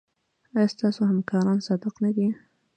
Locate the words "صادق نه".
1.67-2.11